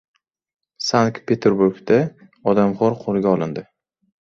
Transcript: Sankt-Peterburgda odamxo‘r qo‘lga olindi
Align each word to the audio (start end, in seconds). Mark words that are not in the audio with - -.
Sankt-Peterburgda 0.85 2.01
odamxo‘r 2.55 2.99
qo‘lga 3.05 3.33
olindi 3.39 3.67